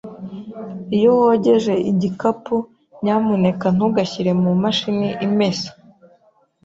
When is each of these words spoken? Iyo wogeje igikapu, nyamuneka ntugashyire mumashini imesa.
Iyo 0.95 1.09
wogeje 1.19 1.73
igikapu, 1.91 2.55
nyamuneka 3.03 3.65
ntugashyire 3.75 4.31
mumashini 4.41 5.07
imesa. 5.27 5.71